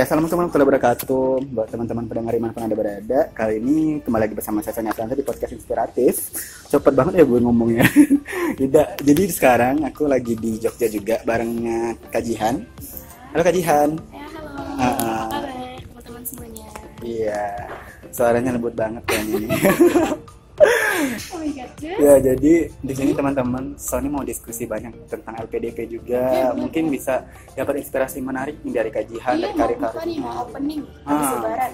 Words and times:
assalamualaikum 0.00 0.40
warahmatullahi 0.40 0.68
wabarakatuh 0.72 1.28
buat 1.52 1.68
teman-teman 1.68 2.04
pendengar 2.08 2.32
iman 2.40 2.50
pun 2.56 2.64
ada 2.64 2.72
berada. 2.72 3.20
Kali 3.36 3.60
ini 3.60 4.00
kembali 4.00 4.22
lagi 4.24 4.32
bersama 4.32 4.64
saya 4.64 4.72
Sonia 4.72 4.96
Fransa 4.96 5.12
di 5.12 5.20
podcast 5.20 5.52
inspiratif. 5.52 6.32
Cepet 6.72 6.92
banget 6.96 7.20
ya 7.20 7.24
gue 7.28 7.40
ngomongnya. 7.44 7.84
Tidak. 8.60 9.04
Jadi 9.04 9.22
sekarang 9.28 9.84
aku 9.84 10.08
lagi 10.08 10.40
di 10.40 10.56
Jogja 10.56 10.88
juga 10.88 11.20
barengnya 11.20 12.00
Kajihan. 12.08 12.64
Halo 13.36 13.42
Kajihan. 13.44 13.88
Ya, 14.08 14.24
halo. 14.40 14.52
Kabar 14.80 15.44
teman-teman 15.84 16.22
semuanya? 16.24 16.68
Iya. 17.04 17.44
Suaranya 18.08 18.50
lembut 18.56 18.72
banget 18.72 19.04
kayaknya 19.04 19.36
ini. 19.36 19.48
Oh 21.30 21.38
my 21.38 21.50
god, 21.50 21.70
Jess. 21.76 21.98
ya 21.98 22.14
jadi 22.22 22.54
di 22.70 22.92
sini 22.92 23.10
teman-teman 23.10 23.74
Sony 23.74 24.06
mau 24.06 24.20
diskusi 24.20 24.64
banyak 24.64 25.06
tentang 25.06 25.34
LPDP 25.38 25.88
juga. 25.88 26.52
Mungkin 26.52 26.88
bisa 26.88 27.24
dapat 27.52 27.80
inspirasi 27.80 28.20
menarik 28.20 28.60
dari 28.62 28.88
Kajihan 28.88 29.34
Iya, 29.34 29.50
dari 29.50 29.74
karya 29.74 30.04
nih, 30.04 30.18
mau 30.18 30.44
opening. 30.44 30.80
Habis 31.02 31.24
Ah. 31.24 31.34
lebaran. 31.34 31.72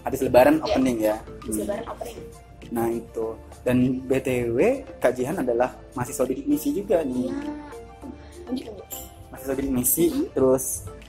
Habis 0.00 0.20
lebaran 0.22 0.54
Iya. 0.54 0.64
opening 0.66 0.96
ya. 0.98 1.16
Habis 1.16 1.44
Hmm. 1.50 1.60
lebaran 1.60 1.84
opening. 1.86 2.18
Nah 2.66 2.88
itu 2.88 3.26
dan 3.60 3.76
BTW 4.02 4.58
Kak 4.98 5.12
Jihan 5.12 5.36
adalah 5.36 5.70
mahasiswa 5.92 6.24
bidik 6.24 6.46
misi 6.46 6.72
juga 6.72 7.00
nih. 7.00 7.28
Lanjut, 8.44 8.64
lanjut. 8.66 8.86
mahasiswa 9.26 9.54
bidik 9.54 9.72
misi 9.72 10.04
Mhm. 10.08 10.24
terus 10.32 10.64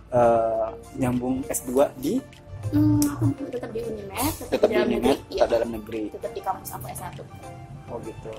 eh, 0.07 0.67
nyambung 0.95 1.43
S2 1.45 1.91
di 1.95 2.23
Hmm, 2.67 3.01
aku 3.03 3.25
tetap 3.47 3.69
di 3.69 3.79
Unimed, 3.81 4.33
tetap, 4.33 4.47
tetap 4.51 4.67
di 4.67 4.67
di 4.67 4.75
dalam 4.75 4.89
negeri. 4.89 5.05
Unimed 5.05 5.19
Iya, 5.27 5.43
tetap 5.43 5.51
dalam 5.51 5.69
negeri 5.71 6.01
tetap 6.09 6.31
di 6.31 6.41
kampus 6.41 6.69
aku 6.71 6.85
S1. 6.87 7.17
oh 7.85 7.97
gitu 8.01 8.31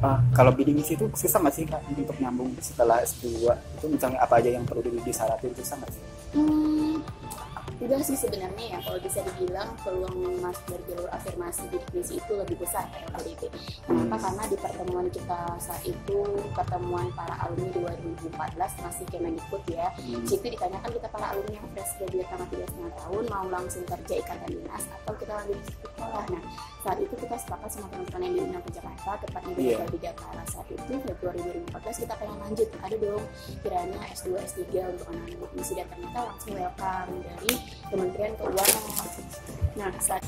ah 0.00 0.16
kalau 0.30 0.48
misi 0.72 0.96
itu 0.96 1.04
susah 1.12 1.38
nggak 1.38 1.52
sih 1.52 1.64
Kak 1.64 1.84
untuk 1.90 2.16
nyambung 2.16 2.48
setelah 2.58 3.04
S2 3.04 3.44
itu 3.44 3.86
misalnya 3.86 4.16
apa 4.18 4.40
aja 4.40 4.48
yang 4.48 4.64
perlu 4.64 4.80
di- 4.80 5.04
disaratin 5.04 5.52
susah 5.52 5.76
nggak 5.76 5.92
sih 5.92 6.04
Hmm, 6.30 6.96
udah 7.80 8.00
sih 8.04 8.12
sebenarnya 8.12 8.76
ya 8.76 8.78
kalau 8.84 9.00
bisa 9.00 9.24
dibilang 9.24 9.72
peluang 9.80 10.36
masuk 10.44 10.64
dari 10.68 10.84
jalur 10.92 11.08
afirmasi 11.16 11.64
di 11.72 11.78
misi 11.96 12.20
itu 12.20 12.32
lebih 12.36 12.60
besar 12.60 12.84
ya 12.92 13.08
LPDP. 13.08 13.48
Kenapa? 13.88 14.16
Hmm. 14.20 14.22
Karena 14.28 14.42
di 14.52 14.56
pertemuan 14.60 15.06
kita 15.08 15.40
saat 15.56 15.82
itu 15.88 16.18
pertemuan 16.52 17.08
para 17.16 17.40
alumni 17.40 17.96
2014 17.96 18.84
masih 18.84 19.04
Kemendikbud 19.08 19.64
ya. 19.72 19.88
Hmm. 19.96 20.28
Situ 20.28 20.44
ditanyakan 20.44 20.90
kita 20.92 21.08
para 21.08 21.26
alumni 21.32 21.56
yang 21.56 21.68
fresh 21.72 21.92
graduate 21.96 22.28
tamat 22.28 22.48
tiga 22.52 22.66
setengah 22.68 22.94
tahun 23.00 23.24
mau 23.32 23.46
langsung 23.48 23.84
kerja 23.88 24.14
ikatan 24.20 24.50
dinas 24.52 24.84
atau 24.84 25.12
kita 25.16 25.32
lanjut 25.32 25.58
sekolah. 25.64 26.24
Nah 26.28 26.42
saat 26.80 26.98
itu 27.00 27.14
kita 27.16 27.36
sepakat 27.36 27.70
sama 27.72 27.86
teman-teman 27.92 28.20
yang 28.24 28.32
di 28.32 28.40
UNAM 28.40 28.62
ke 28.64 28.70
Jakarta, 28.72 29.10
tepatnya 29.20 29.52
di 29.56 29.64
yeah. 29.72 29.84
di 29.88 29.98
Jakarta 30.00 30.42
saat 30.48 30.68
itu 30.72 30.92
Februari 31.04 31.40
2014 31.76 32.02
kita 32.08 32.14
pengen 32.16 32.38
lanjut 32.40 32.68
ada 32.80 32.96
dong 32.96 33.24
kiranya 33.60 34.00
S2 34.16 34.28
S3 34.40 34.64
untuk 34.88 35.06
anak-anak 35.12 35.50
misi 35.52 35.72
dan 35.76 35.86
ternyata 35.92 36.18
langsung 36.24 36.52
welcome 36.56 37.12
dari 37.20 37.52
Kementerian 37.86 38.32
Keuangan. 38.34 38.82
Nah 39.72 39.90
saat 39.98 40.22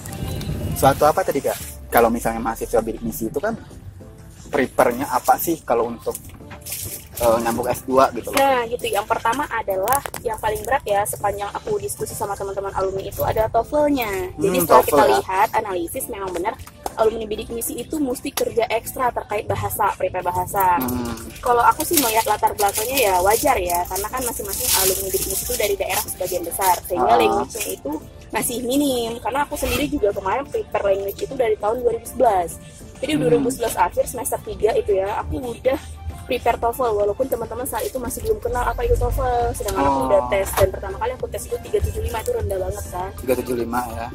suatu 0.72 1.04
apa 1.04 1.20
tadi 1.20 1.38
Kak 1.38 1.58
kalau 1.88 2.08
misalnya 2.08 2.40
mahasiswa 2.40 2.80
bidik 2.80 3.00
misi 3.00 3.26
itu 3.26 3.36
kan 3.36 3.52
prepare-nya 4.48 5.06
apa 5.06 5.36
sih 5.36 5.60
kalau 5.60 5.88
untuk 5.88 6.16
eh, 7.14 7.38
nyambung 7.40 7.66
S2 7.66 7.92
gitu 8.14 8.28
loh 8.28 8.36
Nah, 8.36 8.64
gitu. 8.66 8.86
Yang 8.86 9.06
pertama 9.06 9.44
adalah 9.46 9.96
yang 10.20 10.36
paling 10.36 10.60
berat 10.62 10.82
ya 10.82 11.04
sepanjang 11.04 11.48
aku 11.50 11.76
diskusi 11.78 12.12
sama 12.12 12.32
teman-teman 12.32 12.72
alumni 12.72 13.02
itu 13.02 13.22
adalah 13.22 13.48
TOEFL-nya. 13.48 14.10
Jadi 14.34 14.46
Hmm, 14.50 14.64
setelah 14.64 14.76
TOEFL 14.78 14.88
kita 14.90 15.02
ya. 15.02 15.12
lihat 15.14 15.48
analisis 15.54 16.04
memang 16.06 16.30
benar 16.32 16.54
alumni 16.96 17.24
bidik 17.24 17.48
misi 17.48 17.76
itu 17.76 17.96
mesti 17.96 18.28
kerja 18.30 18.64
ekstra 18.68 19.08
terkait 19.10 19.44
bahasa, 19.44 19.92
prepare 19.94 20.22
bahasa. 20.22 20.76
Hmm. 20.78 21.14
Kalau 21.38 21.62
aku 21.62 21.82
sih 21.82 21.98
melihat 21.98 22.26
latar 22.26 22.52
belakangnya 22.52 22.98
ya 23.02 23.14
wajar 23.18 23.56
ya, 23.56 23.80
karena 23.86 24.08
kan 24.08 24.22
masing-masing 24.22 24.68
alumni 24.78 25.08
bidik 25.08 25.26
misi 25.26 25.42
itu 25.42 25.54
dari 25.54 25.74
daerah 25.74 26.02
sebagian 26.02 26.42
besar, 26.42 26.74
sehingga 26.82 27.08
Ah. 27.08 27.18
language-nya 27.18 27.66
itu 27.72 27.92
masih 28.28 28.56
minim. 28.62 29.12
Karena 29.18 29.42
aku 29.42 29.54
sendiri 29.54 29.86
juga 29.86 30.12
kemarin 30.12 30.44
prepare 30.44 30.84
language 30.88 31.20
itu 31.20 31.34
dari 31.34 31.56
tahun 31.56 31.80
2011. 31.80 32.56
Jadi 32.98 33.12
Hmm. 33.12 33.22
2011 33.24 33.74
akhir 33.74 34.04
semester 34.06 34.38
3 34.38 34.70
itu 34.72 34.94
ya, 34.94 35.18
aku 35.18 35.42
udah 35.42 35.78
prepare 36.22 36.54
TOEFL 36.54 36.94
walaupun 36.94 37.26
teman-teman 37.26 37.66
saat 37.66 37.82
itu 37.82 37.98
masih 37.98 38.22
belum 38.22 38.38
kenal 38.38 38.62
apa 38.62 38.86
itu 38.86 38.94
TOEFL 38.94 39.50
sedangkan 39.52 39.82
aku 39.82 39.98
Oh. 39.98 40.06
udah 40.06 40.20
tes 40.30 40.48
dan 40.54 40.68
pertama 40.70 40.96
kali 40.96 41.12
aku 41.12 41.26
tes 41.26 41.42
itu 41.44 41.56
375 41.58 42.14
itu 42.16 42.30
rendah 42.30 42.58
banget 42.62 42.84
kan 42.88 43.10
375 43.18 43.82
ya 43.90 44.06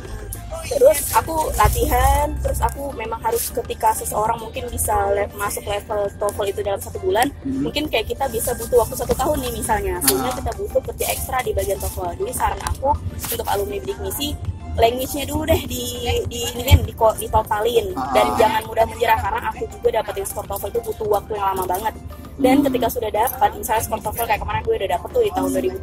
terus 0.69 0.99
aku 1.11 1.35
latihan 1.53 2.27
terus 2.37 2.59
aku 2.59 2.91
memang 2.93 3.17
harus 3.17 3.47
ketika 3.49 3.93
seseorang 3.93 4.35
mungkin 4.37 4.67
bisa 4.67 4.93
le- 5.09 5.31
masuk 5.33 5.63
level 5.63 6.05
TOEFL 6.13 6.47
itu 6.47 6.61
dalam 6.61 6.77
satu 6.77 6.99
bulan 6.99 7.27
Hmm. 7.39 7.63
mungkin 7.63 7.87
kayak 7.87 8.07
kita 8.07 8.27
bisa 8.27 8.51
butuh 8.53 8.81
waktu 8.81 8.95
satu 8.95 9.13
tahun 9.13 9.37
nih 9.39 9.53
misalnya 9.53 9.95
sehingga 10.01 10.27
Ah. 10.27 10.35
kita 10.35 10.51
butuh 10.53 10.81
kerja 10.83 11.05
ekstra 11.09 11.37
di 11.41 11.51
bagian 11.51 11.77
TOEFL 11.77 12.17
jadi 12.17 12.33
saran 12.33 12.61
aku 12.67 12.91
untuk 13.27 13.47
alumni 13.47 13.77
bidik 13.77 13.99
misi 13.99 14.35
language-nya 14.75 15.25
dulu 15.25 15.43
deh 15.43 15.61
di 15.63 15.83
di 16.27 16.39
ini 16.45 16.61
kan 16.63 16.79
di 16.79 16.93
ditotalin 16.93 17.87
Ah. 17.93 18.11
dan 18.11 18.27
jangan 18.35 18.61
mudah 18.63 18.85
menyerah 18.85 19.17
karena 19.17 19.41
aku 19.47 19.63
juga 19.67 19.89
dapetin 19.95 20.23
skor 20.23 20.45
TOEFL 20.45 20.69
itu 20.69 20.81
butuh 20.83 21.07
waktu 21.09 21.31
yang 21.33 21.47
lama 21.49 21.63
banget 21.65 21.93
dan 22.37 22.61
ketika 22.61 22.87
sudah 22.87 23.09
dapat 23.09 23.49
misalnya 23.51 23.81
skor 23.81 23.97
TOEFL 23.97 24.29
kayak 24.29 24.41
kemarin 24.45 24.61
gue 24.61 24.75
udah 24.77 24.89
dapet 24.93 25.09
tuh 25.09 25.23
di 25.25 25.31
tahun 25.33 25.49
2013 25.57 25.81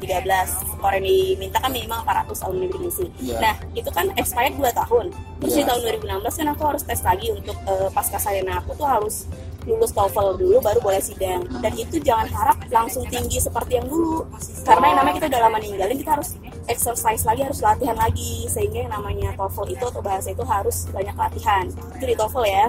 skor 0.70 0.92
yang 0.94 1.02
diminta 1.02 1.58
kan 1.58 1.70
minimal 1.70 1.98
400 2.06 2.44
alumni 2.46 2.66
bidik 2.70 2.80
misi 2.80 3.06
Iya. 3.18 3.36
nah 3.42 3.54
itu 3.74 3.90
kan 3.90 4.06
expired 4.14 4.54
2 4.54 4.70
tahun. 4.70 5.04
Terus 5.42 5.52
di 5.52 5.58
Iya. 5.58 5.68
tahun 5.68 5.80
2016 5.82 6.34
kan 6.38 6.46
aku 6.54 6.62
harus 6.64 6.82
tes 6.82 7.00
lagi 7.02 7.26
untuk 7.30 7.56
eh, 7.66 7.88
pasca 7.90 8.18
sarjana 8.18 8.62
aku 8.62 8.70
tuh 8.74 8.86
harus 8.86 9.26
lulus 9.64 9.90
TOEFL 9.90 10.36
dulu 10.36 10.60
baru 10.60 10.78
boleh 10.78 11.00
sidang. 11.00 11.42
Dan 11.58 11.72
itu 11.74 11.96
jangan 11.98 12.28
harap 12.30 12.60
langsung 12.68 13.02
tinggi 13.08 13.40
seperti 13.40 13.80
yang 13.80 13.88
dulu. 13.88 14.22
Karena 14.62 14.92
yang 14.92 14.98
namanya 15.00 15.14
kita 15.18 15.26
udah 15.32 15.40
lama 15.42 15.58
ninggalin 15.58 15.96
kita 15.96 16.12
harus 16.14 16.36
exercise 16.68 17.24
lagi 17.24 17.42
harus 17.42 17.64
latihan 17.64 17.96
lagi. 17.96 18.44
Sehingga 18.46 18.84
yang 18.84 18.92
namanya 18.92 19.32
TOEFL 19.34 19.72
itu 19.72 19.84
atau 19.88 20.04
bahasa 20.04 20.30
itu 20.30 20.44
harus 20.44 20.84
banyak 20.92 21.16
latihan. 21.16 21.64
Itu 21.96 22.04
di 22.04 22.14
TOEFL 22.14 22.44
ya 22.46 22.64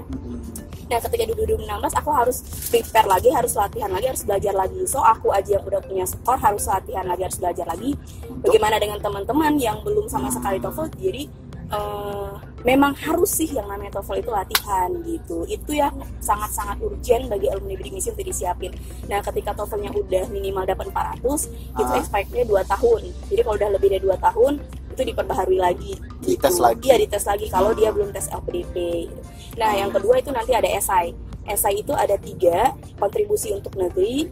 Nah 0.86 1.00
ketika 1.02 1.24
di 1.26 1.34
2016 1.34 1.66
aku 1.98 2.10
harus 2.14 2.38
prepare 2.70 3.08
lagi, 3.10 3.30
harus 3.34 3.54
latihan 3.58 3.90
lagi, 3.90 4.06
harus 4.06 4.24
belajar 4.24 4.54
lagi. 4.54 4.82
So 4.86 5.02
aku 5.02 5.34
aja 5.34 5.58
yang 5.58 5.66
udah 5.66 5.82
punya 5.82 6.06
skor 6.06 6.38
harus 6.38 6.66
latihan 6.66 7.06
lagi, 7.06 7.22
harus 7.26 7.40
belajar 7.42 7.66
lagi. 7.66 7.98
Bagaimana 8.42 8.78
dengan 8.78 9.02
teman-teman 9.02 9.58
yang 9.58 9.82
belum 9.82 10.06
sama 10.06 10.30
sekali 10.30 10.62
TOEFL? 10.62 10.94
Jadi 10.96 11.24
eh, 11.66 12.30
memang 12.62 12.94
harus 12.94 13.34
sih 13.34 13.50
yang 13.50 13.66
namanya 13.66 13.98
TOEFL 13.98 14.22
itu 14.22 14.30
latihan 14.30 14.90
gitu. 15.02 15.38
Itu 15.50 15.74
yang 15.74 15.94
sangat-sangat 16.22 16.78
urgent 16.82 17.34
bagi 17.34 17.50
alumni 17.50 17.74
bidik 17.74 17.94
misi 17.94 18.14
untuk 18.14 18.22
disiapin. 18.22 18.70
Nah 19.10 19.26
ketika 19.26 19.58
TOEFL-nya 19.58 19.90
udah 19.90 20.30
minimal 20.30 20.70
dapat 20.70 20.86
400, 20.94 21.50
itu 21.50 21.82
Ah. 21.82 21.98
expirednya 21.98 22.46
2 22.46 22.62
tahun. 22.62 23.02
Jadi 23.34 23.42
kalau 23.42 23.58
udah 23.58 23.70
lebih 23.74 23.90
dari 23.90 24.04
2 24.06 24.18
tahun 24.22 24.62
itu 24.96 25.02
diperbaharui 25.12 25.60
lagi. 25.60 25.94
Dites 26.22 26.56
lagi. 26.62 26.86
Iya 26.88 26.96
dites 27.04 27.26
lagi 27.26 27.50
kalau 27.50 27.74
dia 27.74 27.90
belum 27.92 28.14
tes 28.14 28.30
LPDP. 28.30 29.10
gitu. 29.10 29.22
Nah 29.56 29.72
yang 29.76 29.92
kedua 29.92 30.20
itu 30.20 30.30
nanti 30.32 30.52
ada 30.52 30.68
esai. 30.68 31.16
Esai 31.46 31.82
itu 31.86 31.94
ada 31.94 32.18
tiga 32.18 32.74
kontribusi 32.98 33.54
untuk 33.54 33.78
negeri, 33.78 34.28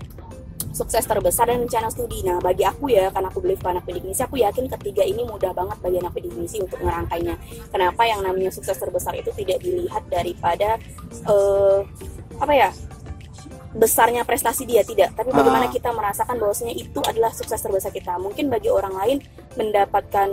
sukses 0.74 1.06
terbesar 1.06 1.48
dan 1.48 1.62
rencana 1.62 1.88
studi. 1.94 2.26
Nah 2.26 2.42
bagi 2.42 2.66
aku 2.66 2.90
ya 2.90 3.14
karena 3.14 3.30
aku 3.30 3.40
beli 3.40 3.56
anak 3.62 3.86
bidik 3.86 4.04
misi, 4.04 4.22
aku 4.26 4.42
yakin 4.42 4.66
ketiga 4.78 5.06
ini 5.06 5.22
mudah 5.24 5.54
banget 5.54 5.78
bagi 5.80 5.98
anak 6.02 6.14
bidik 6.18 6.34
misi 6.34 6.58
untuk 6.60 6.82
ngerangkainya. 6.82 7.38
Kenapa 7.70 8.02
yang 8.10 8.26
namanya 8.26 8.50
sukses 8.50 8.76
terbesar 8.76 9.14
itu 9.14 9.30
tidak 9.38 9.62
dilihat 9.62 10.04
daripada 10.10 10.82
eh, 11.30 11.80
apa 12.42 12.54
ya 12.58 12.70
besarnya 13.74 14.22
prestasi 14.22 14.70
dia 14.70 14.86
tidak, 14.86 15.18
tapi 15.18 15.34
bagaimana 15.34 15.66
Ah. 15.66 15.74
kita 15.74 15.90
merasakan 15.90 16.38
bahwasanya 16.38 16.78
itu 16.78 17.02
adalah 17.02 17.34
sukses 17.34 17.58
terbesar 17.58 17.90
kita. 17.90 18.16
Mungkin 18.22 18.48
bagi 18.48 18.70
orang 18.70 18.94
lain 18.94 19.18
mendapatkan 19.58 20.30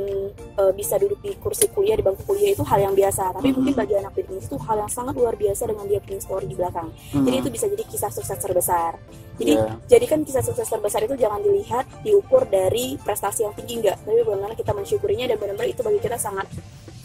eh, 0.61 0.73
bisa 0.77 1.01
duduk 1.01 1.25
di 1.25 1.33
kursi 1.41 1.69
kuliah 1.73 1.97
di 1.97 2.05
bangku 2.05 2.21
kuliah 2.29 2.53
itu 2.53 2.61
hal 2.65 2.81
yang 2.85 2.93
biasa, 2.93 3.33
tapi 3.33 3.49
Mhm. 3.49 3.55
mungkin 3.57 3.75
bagi 3.81 3.95
anak 3.97 4.13
bisnis 4.13 4.45
itu 4.45 4.57
hal 4.61 4.77
yang 4.77 4.93
sangat 4.93 5.15
luar 5.17 5.35
biasa 5.37 5.65
dengan 5.65 5.85
dia 5.89 6.01
punya 6.05 6.21
story 6.21 6.47
di 6.49 6.57
belakang. 6.57 6.89
Jadi 7.17 7.37
Hmm. 7.37 7.43
itu 7.45 7.49
bisa 7.49 7.65
jadi 7.67 7.85
kisah 7.89 8.11
sukses 8.13 8.37
terbesar. 8.37 8.93
Jadi 9.41 9.53
Iya. 9.57 9.73
jadikan 9.89 10.21
kisah 10.21 10.45
sukses 10.45 10.69
terbesar 10.69 11.01
itu 11.09 11.17
jangan 11.17 11.41
dilihat 11.41 11.89
diukur 12.05 12.45
dari 12.45 13.01
prestasi 13.01 13.49
yang 13.49 13.57
tinggi 13.57 13.81
enggak, 13.81 13.97
tapi 14.05 14.21
bagaimana 14.21 14.53
kita 14.53 14.73
mensyukurinya 14.77 15.25
dan 15.33 15.37
benar-benar 15.41 15.69
itu 15.69 15.81
bagi 15.81 16.01
kita 16.01 16.21
sangat 16.21 16.45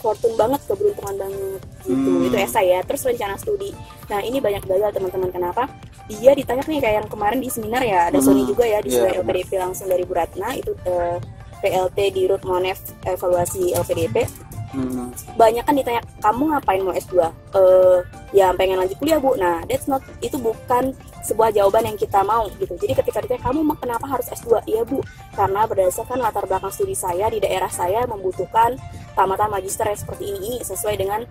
fortune 0.03 0.35
banget, 0.37 0.61
keberuntungan 0.67 1.15
banget 1.17 1.61
gitu. 1.81 2.09
Hmm. 2.11 2.27
Itu 2.27 2.35
esai 2.37 2.75
ya. 2.75 2.79
Terus 2.85 3.01
rencana 3.07 3.39
studi. 3.39 3.71
Nah, 4.05 4.19
ini 4.21 4.37
banyak 4.37 4.61
gagal 4.67 4.91
teman-teman. 4.93 5.31
Kenapa? 5.33 5.63
Dia 6.05 6.31
ditanya 6.37 6.61
nih 6.65 6.79
kayak 6.81 6.95
yang 7.01 7.09
kemarin 7.09 7.39
di 7.41 7.49
seminar 7.49 7.81
ya, 7.81 8.09
ada 8.13 8.17
Hmm. 8.21 8.25
Sony 8.25 8.45
juga 8.45 8.63
ya 8.63 8.77
di 8.79 8.93
Iya, 8.93 9.01
seminar 9.01 9.15
LPDP 9.25 9.51
langsung 9.57 9.87
dari 9.89 10.03
Bu 10.05 10.13
Ratna 10.13 10.53
itu 10.53 10.71
eh, 10.85 11.17
PLT 11.61 11.97
di 12.13 12.21
Rut 12.29 12.43
Monef 12.45 12.77
evaluasi 13.03 13.73
LPDP 13.73 14.27
Hmm. 14.75 15.07
banyak 15.39 15.63
kan 15.63 15.71
ditanya 15.71 16.03
kamu 16.19 16.51
ngapain 16.51 16.83
mau 16.83 16.91
S2 16.91 17.15
eh 17.55 17.99
ya 18.35 18.51
pengen 18.51 18.75
lanjut 18.75 18.99
kuliah 18.99 19.23
bu. 19.23 19.31
Nah 19.39 19.63
that's 19.71 19.87
not 19.87 20.03
itu 20.19 20.35
bukan 20.35 20.91
sebuah 21.23 21.55
jawaban 21.55 21.87
yang 21.87 21.95
kita 21.95 22.19
mau 22.27 22.43
gitu. 22.59 22.75
Jadi 22.75 22.91
ketika 22.91 23.23
ditanya 23.23 23.39
kamu 23.39 23.63
kenapa 23.79 24.03
harus 24.03 24.27
S2 24.27 24.67
iya 24.67 24.83
bu 24.83 24.99
karena 25.31 25.63
berdasarkan 25.63 26.19
latar 26.19 26.43
belakang 26.43 26.75
studi 26.75 26.91
saya 26.91 27.31
di 27.31 27.39
daerah 27.39 27.71
saya 27.71 28.03
membutuhkan 28.03 28.75
tamatan 29.15 29.47
magister 29.47 29.87
yang 29.87 29.95
seperti 29.95 30.35
ini 30.35 30.59
sesuai 30.59 30.99
dengan 30.99 31.23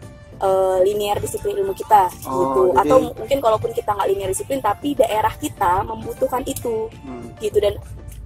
eh, 0.45 0.79
linear 0.83 1.17
disiplin 1.17 1.57
ilmu 1.57 1.73
kita 1.73 2.13
Oh, 2.25 2.37
gitu 2.39 2.61
jadi- 2.69 2.79
atau 2.83 2.97
mungkin 3.15 3.39
kalaupun 3.41 3.71
kita 3.73 3.91
nggak 3.91 4.09
linear 4.09 4.29
disiplin 4.29 4.61
tapi 4.61 4.93
daerah 4.95 5.33
kita 5.35 5.81
membutuhkan 5.83 6.45
itu 6.45 6.93
Hmm. 7.01 7.33
gitu 7.39 7.57
dan 7.59 7.75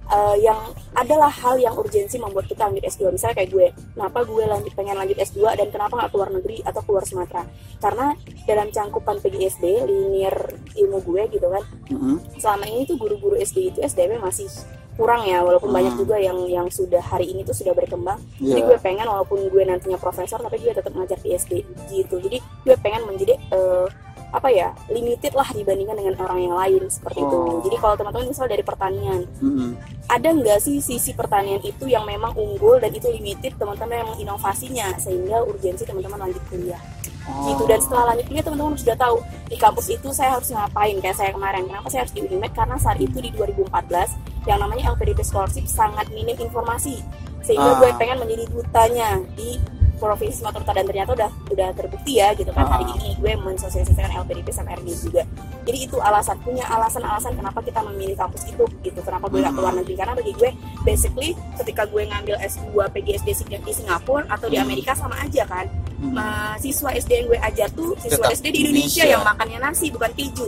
uh, 0.07 0.35
yang 0.35 0.57
adalah 0.93 1.29
hal 1.29 1.55
yang 1.55 1.71
urgensi 1.73 2.17
membuat 2.17 2.45
kita 2.45 2.65
lanjut 2.65 2.81
S2 2.83 3.09
misalnya 3.09 3.35
kayak 3.37 3.51
gue 3.51 3.67
kenapa 3.93 4.19
gue 4.23 4.43
lanjut 4.43 4.73
pengen 4.73 4.95
lanjut 4.95 5.17
S2 5.17 5.39
dan 5.53 5.67
kenapa 5.69 5.93
nggak 5.95 6.09
keluar 6.09 6.29
negeri 6.29 6.57
atau 6.61 6.81
keluar 6.81 7.03
Sumatera 7.03 7.45
karena 7.77 8.17
dalam 8.43 8.67
cangkupan 8.67 9.17
PGSD 9.19 9.65
linear 9.85 10.35
ilmu 10.73 10.97
gue 10.99 11.21
gitu 11.29 11.47
kan 11.47 11.63
Mm-mm. 11.87 12.17
selama 12.35 12.65
ini 12.65 12.83
tuh 12.83 12.97
guru-guru 12.97 13.37
SD 13.37 13.69
itu 13.69 13.79
SDM 13.79 14.17
masih 14.19 14.49
kurang 14.99 15.23
ya 15.23 15.39
walaupun 15.39 15.71
Hmm. 15.71 15.79
banyak 15.79 15.95
juga 15.95 16.19
yang 16.19 16.35
yang 16.45 16.67
sudah 16.67 16.99
hari 17.01 17.31
ini 17.31 17.41
tuh 17.41 17.55
sudah 17.55 17.71
berkembang 17.71 18.19
jadi 18.37 18.59
Iya. 18.59 18.67
gue 18.67 18.77
pengen 18.79 19.07
walaupun 19.07 19.47
gue 19.47 19.63
nantinya 19.63 19.95
profesor 19.95 20.35
tapi 20.37 20.59
gue 20.59 20.69
tetap 20.69 20.91
ngajar 20.91 21.15
di 21.17 21.31
SD 21.31 21.63
gitu 21.89 22.19
jadi 22.19 22.37
gue 22.37 22.75
pengen 22.77 23.07
menjadi 23.07 23.39
eh, 23.49 23.87
apa 24.29 24.45
ya 24.47 24.69
limited 24.87 25.33
lah 25.33 25.47
dibandingkan 25.49 25.95
dengan 25.95 26.13
orang 26.19 26.39
yang 26.39 26.53
lain 26.53 26.83
seperti 26.85 27.17
itu 27.17 27.33
Oh. 27.33 27.63
jadi 27.63 27.75
kalau 27.77 27.95
teman-teman 27.95 28.27
misal 28.27 28.45
dari 28.45 28.61
pertanian 28.61 29.25
Mm-mm. 29.39 29.73
ada 30.05 30.29
nggak 30.29 30.59
sih 30.59 30.77
sisi 30.79 31.11
pertanian 31.11 31.57
itu 31.61 31.87
yang 31.87 32.03
memang 32.03 32.35
unggul 32.35 32.77
dan 32.77 32.91
itu 32.91 33.09
limited 33.09 33.55
teman-teman 33.55 33.95
yang 33.97 34.09
menginovasinya 34.09 34.93
sehingga 34.97 35.41
urgensi 35.41 35.81
teman-teman 35.81 36.27
lanjut 36.27 36.43
kuliah 36.45 36.77
Oh. 37.31 37.45
gitu 37.47 37.63
dan 37.65 37.79
setelah 37.79 38.03
lanjut 38.09 38.25
kuliah 38.25 38.41
teman-teman 38.41 38.73
sudah 38.75 38.97
tahu 38.97 39.15
di 39.45 39.55
kampus 39.55 39.87
itu 39.87 40.09
saya 40.09 40.29
harus 40.33 40.49
ngapain 40.49 40.97
kayak 40.97 41.15
saya 41.15 41.29
kemarin 41.29 41.63
kenapa 41.63 41.87
saya 41.87 42.01
harus 42.03 42.11
di 42.11 42.21
Unimed 42.21 42.51
karena 42.51 42.75
saat 42.75 42.97
itu 42.97 43.17
di 43.17 43.29
2014 43.31 44.17
yang 44.43 44.59
namanya 44.59 44.91
LPDP 44.91 45.19
scholarship 45.21 45.65
sangat 45.65 46.09
minim 46.09 46.35
informasi 46.35 46.99
sehingga 47.39 47.71
Ah. 47.71 47.77
gue 47.77 47.89
pengen 47.95 48.17
menjadi 48.17 48.43
dutanya 48.47 49.07
di 49.33 49.55
provinsi 49.95 50.39
Sumatera 50.39 50.63
Utara 50.63 50.77
dan 50.77 50.87
ternyata 50.87 51.11
udah 51.11 51.29
udah 51.49 51.69
terbukti 51.73 52.13
ya 52.15 52.31
gitu 52.31 52.49
kan 52.49 52.63
Ah. 52.63 52.71
hari 52.73 52.87
ini 52.93 53.15
gue 53.15 53.31
mensosialisasikan 53.37 54.11
LPDP 54.17 54.47
sama 54.49 54.71
RD 54.73 54.87
juga 54.97 55.23
jadi 55.61 55.77
itu 55.81 55.97
alasan 55.99 56.39
punya 56.39 56.63
alasan-alasan 56.65 57.35
kenapa 57.35 57.59
kita 57.59 57.83
memilih 57.83 58.15
kampus 58.15 58.47
itu 58.47 58.63
gitu 58.81 58.99
kenapa 58.99 59.27
gue 59.27 59.39
gak 59.39 59.53
keluar 59.53 59.71
Hmm. 59.71 59.79
negeri 59.79 59.95
karena 59.95 60.13
bagi 60.13 60.31
gue 60.33 60.49
basically 60.81 61.29
ketika 61.55 61.83
gue 61.85 62.03
ngambil 62.05 62.35
S2 62.39 62.63
PGSD 62.89 63.29
di 63.59 63.73
Singapura 63.73 64.23
atau 64.25 64.47
di 64.47 64.55
Hmm. 64.55 64.65
Amerika 64.65 64.91
sama 64.93 65.19
aja 65.19 65.43
kan. 65.45 65.67
Mahasiswa 66.01 66.89
SD 66.93 67.11
yang 67.13 67.27
gue 67.27 67.39
ajar 67.41 67.67
tuh 67.69 67.93
siswa 67.97 68.23
Tetap 68.23 68.33
SD 68.33 68.45
di 68.47 68.59
Indonesia, 68.61 68.71
Indonesia. 68.99 69.03
yang 69.05 69.23
makannya 69.23 69.59
nasi 69.59 69.85
bukan 69.89 70.11
keju. 70.13 70.47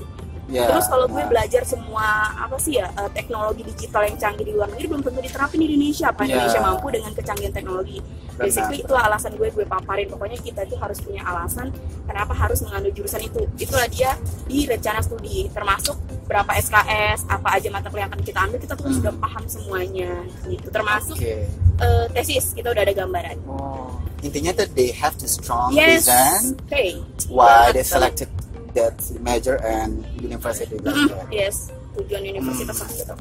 Ya, 0.52 0.68
Terus 0.68 0.84
kalau 0.86 1.08
gue 1.08 1.24
belajar 1.24 1.64
semua 1.64 2.04
apa 2.36 2.60
sih 2.60 2.76
ya 2.76 2.92
eh, 2.92 3.08
teknologi 3.10 3.64
digital 3.64 4.04
yang 4.04 4.20
canggih 4.20 4.44
di 4.44 4.52
luar 4.52 4.68
negeri 4.68 4.84
belum 4.86 5.00
tentu 5.02 5.20
diterapin 5.22 5.58
di 5.58 5.68
Indonesia. 5.70 6.12
Apa 6.12 6.22
Ya. 6.22 6.36
Indonesia 6.36 6.60
mampu 6.62 6.88
dengan 6.90 7.12
kecanggihan 7.14 7.54
teknologi? 7.54 8.04
Benar. 8.04 8.36
Basically 8.42 8.80
itu 8.80 8.92
alasan 8.92 9.32
gue 9.34 9.48
gue 9.48 9.64
paparin. 9.66 10.12
Pokoknya 10.12 10.36
kita 10.38 10.68
itu 10.68 10.76
harus 10.76 11.00
punya 11.00 11.24
alasan 11.24 11.72
kenapa 12.04 12.36
harus 12.36 12.60
mengambil 12.62 12.92
jurusan 12.92 13.22
itu. 13.22 13.48
Itulah 13.56 13.88
dia 13.88 14.12
di 14.44 14.68
rencana 14.68 15.00
studi 15.00 15.48
termasuk 15.48 15.96
berapa 16.28 16.52
SKS, 16.54 17.28
apa 17.28 17.48
aja 17.56 17.68
mata 17.70 17.88
kuliah 17.88 18.04
yang 18.04 18.12
akan 18.12 18.22
kita 18.22 18.40
ambil 18.42 18.60
kita 18.60 18.74
tuh 18.74 18.88
Hmm. 18.88 18.98
sudah 18.98 19.14
paham 19.16 19.44
semuanya 19.46 20.12
gitu. 20.44 20.68
Termasuk 20.68 21.16
Oke. 21.16 21.48
eh, 21.80 22.06
tesis 22.12 22.52
kita 22.52 22.68
udah 22.68 22.84
ada 22.84 22.92
gambaran. 22.94 23.40
Oh. 23.48 24.01
Intinya 24.22 24.54
tuh 24.54 24.70
they 24.74 24.94
have 24.94 25.18
to 25.18 25.26
strong 25.26 25.74
Yes. 25.74 26.06
reason 26.06 26.56
Okay. 26.66 27.02
why 27.28 27.74
they 27.74 27.82
selected 27.82 28.30
that 28.74 28.94
major 29.20 29.58
and 29.60 30.06
university. 30.16 30.78
Mm-mm, 30.78 31.10
that. 31.10 31.28
yes, 31.30 31.74
tujuan 31.98 32.22
universitas 32.24 32.78
Hmm. 32.78 32.86
tersebut. 32.88 33.18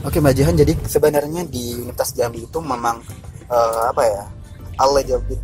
Oke 0.00 0.22
Mbak 0.22 0.34
Jihan, 0.34 0.54
jadi 0.54 0.72
sebenarnya 0.86 1.42
di 1.44 1.74
Universitas 1.76 2.14
Jambi 2.14 2.46
itu 2.46 2.58
memang 2.58 3.02
eh, 3.48 3.82
apa 3.88 4.02
ya, 4.04 4.22
a 4.78 4.86
little 4.86 5.20
bit 5.24 5.40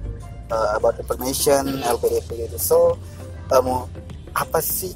eh, 0.46 0.68
about 0.72 0.94
information, 0.96 1.68
Hmm. 1.68 1.90
LPDP 1.90 2.46
gitu. 2.46 2.56
So, 2.56 2.78
mau 3.50 3.86
apa 4.32 4.58
sih 4.58 4.94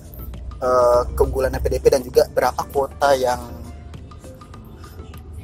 eh, 0.59 1.03
keunggulan 1.15 1.53
LPDP 1.53 1.85
dan 1.89 2.03
juga 2.03 2.27
berapa 2.29 2.63
kuota 2.69 3.13
yang 3.15 3.39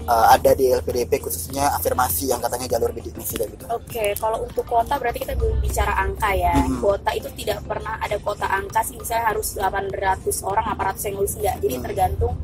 eh, 0.04 0.26
ada 0.30 0.50
di 0.52 0.64
LPDP 0.70 1.12
khususnya 1.18 1.72
afirmasi 1.72 2.28
yang 2.28 2.38
katanya 2.38 2.76
jalur 2.76 2.92
bidik 2.92 3.16
misi 3.16 3.34
dan 3.34 3.48
gitu. 3.48 3.64
Oke, 3.68 4.12
kalau 4.16 4.44
untuk 4.44 4.64
kuota 4.64 4.94
berarti 4.96 5.24
kita 5.24 5.34
belum 5.34 5.58
bicara 5.58 5.92
angka 5.96 6.30
ya. 6.32 6.54
Hmm. 6.54 6.78
Kuota 6.78 7.10
itu 7.12 7.28
tidak 7.34 7.64
pernah 7.64 7.96
ada 7.98 8.16
kuota 8.20 8.46
angka 8.46 8.80
sih, 8.82 8.96
misalnya 8.96 9.32
harus 9.32 9.56
800 9.56 10.44
orang, 10.44 10.64
800 10.72 11.06
yang 11.08 11.14
lulus 11.18 11.34
enggak. 11.36 11.56
Jadi 11.60 11.74
Hmm. 11.76 11.84
tergantung 11.84 12.34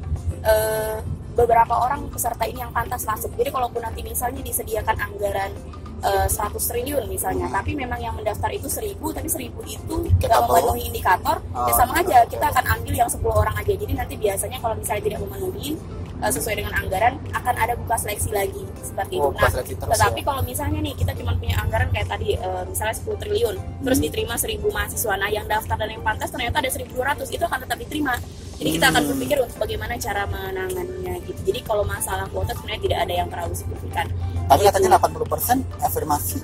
eh, 0.41 0.97
beberapa 1.31 1.75
orang 1.77 2.09
peserta 2.09 2.49
ini 2.49 2.61
yang 2.61 2.73
pantas 2.73 3.05
masuk. 3.05 3.29
Jadi 3.37 3.53
kalaupun 3.53 3.85
nanti 3.85 4.01
misalnya 4.01 4.41
disediakan 4.41 4.97
anggaran 4.99 5.53
eh, 6.01 6.25
100 6.33 6.65
triliun 6.65 7.05
misalnya, 7.13 7.45
Hmm. 7.45 7.61
tapi 7.61 7.77
memang 7.77 8.01
yang 8.01 8.17
mendaftar 8.17 8.49
itu 8.49 8.73
1000, 8.73 9.13
tapi 9.13 9.29
1000 9.29 9.61
itu 9.69 9.95
nggak 10.17 10.41
memenuhi 10.49 10.89
indikator, 10.89 11.45
Oh, 11.53 11.69
ya 11.69 11.77
sama 11.77 12.01
betul, 12.01 12.09
aja 12.09 12.19
kita 12.25 12.47
akan 12.49 12.65
ambil 12.73 12.95
yang 12.97 13.11
10 13.13 13.37
orang 13.37 13.53
aja. 13.53 13.73
Jadi 13.77 13.93
nanti 13.93 14.15
biasanya 14.17 14.57
kalau 14.59 14.81
misalnya 14.81 15.03
tidak 15.05 15.21
memenuhi 15.21 15.77
eh, 16.21 16.31
sesuai 16.31 16.55
dengan 16.55 16.73
anggaran 16.75 17.15
akan 17.33 17.55
ada 17.57 17.75
buka 17.75 17.97
seleksi 17.97 18.31
lagi 18.31 18.63
seperti 18.81 19.17
itu. 19.17 19.23
Oh, 19.23 19.33
Nah, 19.33 19.49
lagi 19.51 19.73
terus 19.73 19.91
tetapi 19.91 20.21
ya. 20.21 20.25
kalau 20.25 20.43
misalnya 20.43 20.81
nih 20.81 20.95
kita 20.95 21.13
cuma 21.15 21.33
punya 21.35 21.57
anggaran 21.59 21.89
kayak 21.91 22.09
tadi 22.09 22.29
eh, 22.35 22.63
misalnya 22.65 22.95
10 22.95 23.17
triliun, 23.17 23.55
terus 23.81 23.99
Hmm. 23.99 24.05
diterima 24.05 24.35
1000 24.37 24.69
mahasiswa. 24.69 25.15
Nah, 25.17 25.29
yang 25.29 25.47
daftar 25.47 25.77
dan 25.77 25.91
yang 25.91 26.03
pantas 26.03 26.29
ternyata 26.29 26.57
ada 26.59 26.71
1200, 26.71 27.29
itu 27.29 27.41
akan 27.41 27.59
tetap 27.61 27.79
diterima. 27.79 28.15
Jadi 28.55 28.71
kita 28.77 28.87
akan 28.89 29.01
Hmm. 29.01 29.11
berpikir 29.11 29.37
untuk 29.41 29.57
bagaimana 29.59 29.95
cara 29.97 30.23
menangannya 30.27 31.15
gitu. 31.25 31.41
Jadi 31.43 31.61
kalau 31.63 31.81
masalah 31.83 32.29
kuota 32.29 32.53
sebenarnya 32.53 32.83
tidak 32.83 32.99
ada 33.01 33.15
yang 33.15 33.29
terlalu 33.29 33.55
signifikan. 33.57 34.07
Tapi 34.47 34.61
Gitu. 34.61 34.69
katanya 34.69 34.89
80% 34.93 35.59
afirmasi 35.81 36.39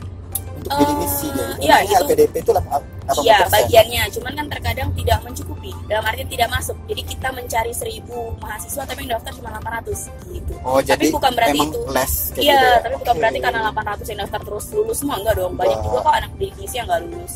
untuk 0.67 0.83
bidik 0.83 0.97
misi 0.99 1.27
gitu. 1.31 1.43
iya, 1.63 1.77
itu- 1.87 1.95
LPDP 2.03 2.35
itu 2.43 2.51
80%. 2.51 3.23
Iya, 3.23 3.39
bagiannya. 3.47 4.03
Cuman 4.11 4.33
kan 4.35 4.47
terkadang 4.51 4.89
tidak 4.99 5.19
mencukupi. 5.23 5.71
Dalam 5.87 6.03
artian 6.03 6.27
tidak 6.27 6.49
masuk. 6.51 6.75
Jadi 6.91 7.03
kita 7.07 7.29
mencari 7.31 7.71
1000 7.71 8.03
mahasiswa 8.43 8.83
tapi 8.83 8.99
yang 9.07 9.15
daftar 9.15 9.33
cuma 9.39 9.49
800 9.55 10.11
gitu. 10.27 10.55
Oh, 10.67 10.83
Tapi 10.83 10.91
jadi 10.91 11.05
bukan 11.15 11.31
berarti 11.31 11.59
itu. 11.63 11.79
Iya, 11.87 12.03
gitu 12.35 12.43
ya? 12.51 12.83
tapi 12.83 12.95
bukan 12.99 13.15
Oke. 13.15 13.21
berarti 13.23 13.39
karena 13.39 13.61
800 13.71 14.07
yang 14.11 14.21
daftar 14.27 14.41
terus 14.43 14.67
lulus 14.75 14.97
semua 14.99 15.17
enggak 15.23 15.35
dong. 15.39 15.53
Banyak 15.55 15.79
Enggak. 15.79 15.87
juga 15.87 15.99
kok 16.03 16.15
anak 16.19 16.31
bidik 16.35 16.55
misi 16.59 16.75
yang 16.75 16.87
enggak 16.91 17.01
lulus. 17.07 17.35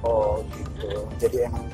Oh 0.00 0.34
gitu. 0.54 0.88
Jadi 1.18 1.36
emang 1.44 1.64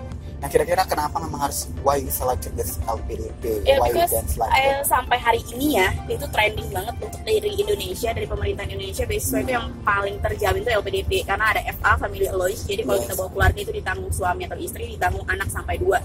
Nah 0.47 0.55
kira-kira 0.55 0.87
kenapa 0.87 1.19
memang 1.19 1.51
harus 1.51 1.67
why 1.83 1.99
selected 2.07 2.55
this 2.55 2.79
LPDP? 2.87 3.67
Ya, 3.67 3.83
why 3.83 3.91
like 3.91 3.99
eh, 3.99 4.79
that? 4.79 4.87
sampai 4.87 5.19
hari 5.19 5.43
ini 5.51 5.75
ya 5.75 5.91
itu 6.07 6.23
trending 6.31 6.71
banget 6.71 6.95
untuk 7.03 7.19
dari 7.27 7.51
Indonesia 7.51 8.15
dari 8.15 8.31
pemerintah 8.31 8.63
Indonesia 8.63 9.03
beasiswa 9.11 9.43
itu 9.43 9.59
yang 9.59 9.75
paling 9.83 10.23
terjamin 10.23 10.63
itu 10.63 10.71
LPDP 10.71 11.27
karena 11.27 11.51
ada 11.51 11.67
FA 11.75 11.99
Family 11.99 12.31
Allowance 12.31 12.63
jadi 12.63 12.87
kalau 12.87 12.95
Yes. 12.95 13.11
kita 13.11 13.15
bawa 13.19 13.31
keluarga 13.35 13.59
itu 13.59 13.73
ditanggung 13.75 14.13
suami 14.15 14.43
atau 14.47 14.55
istri 14.63 14.95
ditanggung 14.95 15.27
anak 15.27 15.51
sampai 15.51 15.83
dua 15.83 15.99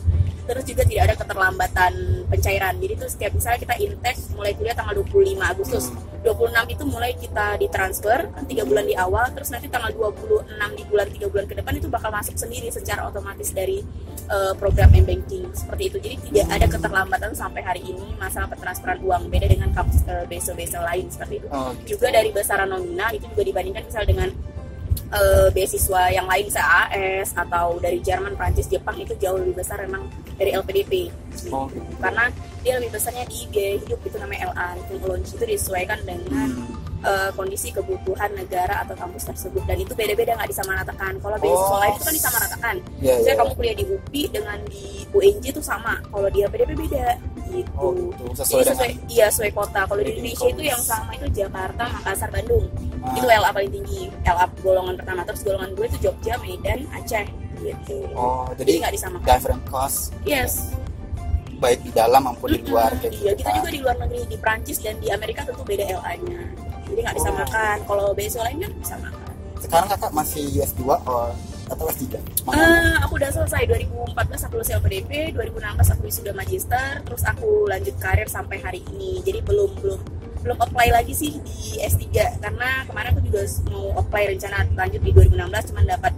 terus 0.51 0.67
juga 0.67 0.83
tidak 0.83 1.03
ada 1.07 1.15
keterlambatan 1.15 1.93
pencairan. 2.27 2.75
Jadi 2.75 2.93
itu 2.99 3.05
setiap 3.07 3.31
misalnya 3.31 3.59
kita 3.63 3.75
intake 3.79 4.19
mulai 4.35 4.51
kuliah 4.51 4.75
tanggal 4.75 4.99
25 4.99 5.39
Agustus. 5.39 5.85
Hmm. 5.87 6.11
26 6.21 6.77
itu 6.77 6.83
mulai 6.85 7.11
kita 7.17 7.57
ditransfer 7.57 8.29
kan 8.29 8.45
tiga 8.45 8.61
bulan 8.61 8.85
di 8.85 8.93
awal 8.93 9.25
terus 9.33 9.49
nanti 9.49 9.65
tanggal 9.65 9.89
26 9.89 10.45
di 10.77 10.83
bulan 10.85 11.07
tiga 11.09 11.27
bulan 11.33 11.45
ke 11.49 11.57
depan 11.57 11.73
itu 11.81 11.89
bakal 11.89 12.13
masuk 12.13 12.37
sendiri 12.37 12.69
secara 12.69 13.09
otomatis 13.09 13.49
dari 13.49 13.81
eh, 14.29 14.53
program 14.53 14.93
m-banking 14.93 15.49
seperti 15.49 15.83
itu. 15.89 15.97
Jadi 15.97 16.15
tidak 16.29 16.47
ada 16.53 16.65
keterlambatan 16.69 17.31
sampai 17.33 17.65
hari 17.65 17.81
ini 17.81 18.13
masalah 18.21 18.45
pentransferan 18.53 19.01
uang. 19.01 19.33
Beda 19.33 19.49
dengan 19.49 19.73
kampus 19.73 20.05
eh, 20.05 20.25
beasiswa-beasiswa 20.29 20.81
lain 20.85 21.05
seperti 21.09 21.33
itu. 21.41 21.47
Oh, 21.49 21.73
juga 21.89 22.07
dari 22.13 22.29
besaran 22.29 22.69
nominal 22.69 23.09
itu 23.17 23.25
juga 23.25 23.41
dibandingkan 23.41 23.83
misal 23.89 24.03
dengan 24.05 24.29
eh, 25.11 25.47
beasiswa 25.49 26.01
yang 26.13 26.29
lain 26.29 26.45
misalnya 26.47 26.85
AS 26.93 27.33
atau 27.33 27.81
dari 27.81 27.97
Jerman, 27.97 28.37
Prancis, 28.37 28.69
Jepang 28.69 28.97
itu 29.01 29.17
jauh 29.17 29.41
lebih 29.41 29.57
besar. 29.57 29.81
Memang 29.83 30.05
dari 30.41 30.51
LPDP 30.51 30.93
Oh, 31.47 31.63
gitu. 31.69 31.85
karena 31.97 32.27
dia 32.59 32.75
lebih 32.77 32.91
besarnya 32.91 33.23
di 33.23 33.47
biaya 33.47 33.77
hidup 33.79 33.99
itu 34.01 34.17
namanya 34.17 34.51
LA 34.51 34.67
living 34.77 34.99
allowance 34.99 35.29
itu 35.31 35.43
disesuaikan 35.47 35.99
dengan 36.01 36.49
Hmm. 36.51 36.77
eh, 37.01 37.33
kondisi 37.33 37.73
kebutuhan 37.73 38.29
negara 38.37 38.85
atau 38.85 38.93
kampus 38.93 39.25
tersebut. 39.25 39.65
Dan 39.65 39.81
itu 39.81 39.89
beda-beda 39.97 40.37
nggak 40.37 40.53
disamaratakan. 40.53 41.17
Kalau 41.17 41.33
beasiswa 41.41 41.65
Oh. 41.65 41.81
lain 41.81 41.93
itu 41.97 42.05
kan 42.05 42.13
disamaratakan. 42.13 42.75
Iya, 43.01 43.13
misalnya 43.17 43.25
iya. 43.25 43.39
kamu 43.41 43.51
kuliah 43.57 43.73
di 43.73 43.85
UPI 43.89 44.21
dengan 44.29 44.59
di 44.69 44.85
UNJ 45.09 45.45
itu 45.49 45.61
sama. 45.65 45.97
Kalau 46.05 46.29
di 46.29 46.39
LPDP 46.45 46.71
beda 46.77 47.07
gitu. 47.49 47.71
Oh, 47.73 47.89
gitu. 47.89 48.21
jadi 48.21 48.37
Sesuai 48.37 48.61
dengan 48.61 48.77
sesuai 48.77 48.91
iya 49.09 49.25
sesuai 49.33 49.51
kota. 49.51 49.79
Kalau 49.81 49.97
di 49.97 50.11
Indonesia 50.13 50.45
itu 50.45 50.61
yang 50.61 50.77
sama 50.77 51.11
itu 51.17 51.27
Jakarta 51.33 51.83
Makassar 51.89 52.29
Bandung. 52.29 52.65
Ah. 53.01 53.17
itu 53.17 53.25
LA 53.25 53.49
paling 53.49 53.71
tinggi. 53.73 54.01
LA 54.21 54.45
golongan 54.61 54.93
pertama. 54.93 55.21
Terus 55.25 55.41
golongan 55.41 55.69
gue 55.73 55.85
itu 55.89 55.97
Jogja 56.05 56.33
Medan 56.37 56.79
Aceh 56.93 57.25
gitu 57.63 57.97
Oh, 58.11 58.49
jadi 58.53 58.71
nggak 58.81 58.93
disamakan 58.93 59.25
different 59.27 59.63
cost 59.65 60.11
yes 60.23 60.73
baik 61.55 61.79
di 61.81 61.91
dalam 61.91 62.21
maupun 62.23 62.49
di 62.49 62.61
luar 62.63 62.89
kayak 62.97 63.13
iya 63.13 63.31
gitu. 63.31 63.37
kita 63.37 63.47
kan. 63.47 63.57
juga 63.57 63.69
di 63.69 63.79
luar 63.79 63.95
negeri 63.99 64.21
di 64.25 64.35
Prancis 64.35 64.77
dan 64.77 64.97
di 64.97 65.07
Amerika 65.07 65.45
tentu 65.45 65.61
beda 65.61 65.85
LA-nya 65.85 66.41
jadi 66.85 66.99
nggak 66.99 67.13
Oh. 67.13 67.19
disamakan 67.19 67.77
kalau 67.85 68.05
beasiswa 68.11 68.43
lain 68.43 68.57
kan 68.59 68.71
disamakan 68.75 69.19
Sekarang 69.61 69.87
kakak 69.87 70.09
masih 70.11 70.43
US2 70.57 70.81
or 71.05 71.29
atau 71.67 71.85
S3? 71.87 72.17
Mana? 72.43 72.59
Eh, 72.59 72.95
aku 72.99 73.13
udah 73.15 73.29
selesai 73.31 73.63
2014 73.63 74.11
aku 74.41 74.53
lulus 74.57 74.73
LPDP 74.73 75.11
2016 75.31 75.61
aku 75.87 76.01
wisuda 76.03 76.31
magister 76.33 76.87
terus 76.99 77.23
aku 77.23 77.47
lanjut 77.65 77.95
karir 77.95 78.25
sampai 78.27 78.57
hari 78.57 78.81
ini 78.89 79.21
jadi 79.21 79.39
belum 79.39 79.71
belum 79.77 79.99
belum 80.41 80.57
apply 80.59 80.89
lagi 80.89 81.13
sih 81.13 81.37
di 81.37 81.77
S3 81.77 82.09
karena 82.41 82.83
kemarin 82.83 83.13
aku 83.13 83.21
juga 83.23 83.41
mau 83.69 83.93
apply 83.95 84.23
rencana 84.27 84.65
lanjut 84.73 84.99
di 84.99 85.11
2016 85.13 85.37
cuman 85.71 85.83
dapat 85.87 86.13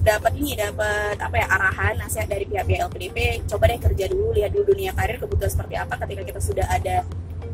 dapat 0.00 0.32
ini 0.34 0.56
dapat 0.56 1.16
apa 1.18 1.36
ya 1.36 1.46
arahan 1.46 1.94
nasihat 1.98 2.26
dari 2.26 2.44
pihak-pihak 2.44 2.80
LPDP 2.88 3.16
coba 3.46 3.64
deh 3.68 3.78
kerja 3.78 4.04
dulu 4.08 4.32
lihat 4.32 4.50
dulu 4.50 4.72
dunia 4.72 4.90
karir 4.92 5.16
kebutuhan 5.16 5.50
seperti 5.50 5.74
apa 5.76 5.94
ketika 6.00 6.22
kita 6.24 6.40
sudah 6.40 6.66
ada 6.66 6.96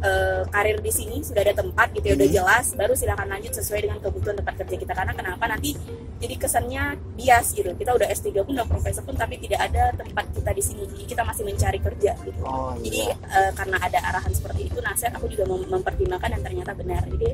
eh, 0.02 0.42
karir 0.50 0.82
di 0.82 0.90
sini 0.90 1.22
sudah 1.22 1.46
ada 1.46 1.54
tempat 1.54 1.94
gitu 1.94 2.10
ya 2.10 2.14
udah 2.18 2.28
Hmm. 2.28 2.36
jelas 2.42 2.66
baru 2.74 2.92
silakan 2.92 3.28
lanjut 3.30 3.52
sesuai 3.54 3.80
dengan 3.86 3.98
kebutuhan 4.02 4.34
tempat 4.34 4.54
kerja 4.58 4.76
kita. 4.76 4.92
Karena 4.92 5.12
kenapa? 5.14 5.44
Nanti 5.46 5.78
jadi 6.18 6.34
kesannya 6.38 6.82
bias 7.14 7.54
gitu. 7.54 7.70
Kita 7.74 7.94
udah 7.94 8.10
S3 8.10 8.34
pun 8.42 8.54
udah 8.54 8.66
profesor 8.66 9.02
pun 9.02 9.14
tapi 9.14 9.38
tidak 9.38 9.62
ada 9.70 9.94
tempat 9.94 10.26
kita 10.34 10.50
di 10.50 10.62
sini. 10.62 10.82
Jadi 10.90 11.04
kita 11.06 11.22
masih 11.22 11.42
mencari 11.46 11.78
kerja 11.78 12.12
gitu. 12.18 12.40
Oh 12.42 12.74
jadi 12.82 12.98
iya. 13.10 13.14
eh, 13.14 13.50
karena 13.54 13.76
ada 13.78 13.98
arahan 14.02 14.32
seperti 14.34 14.70
itu 14.70 14.78
nasihat 14.82 15.14
aku 15.14 15.30
juga 15.30 15.46
mem- 15.46 15.70
mempertimbangkan 15.70 16.34
dan 16.34 16.40
ternyata 16.42 16.72
benar. 16.74 17.02
Jadi 17.06 17.28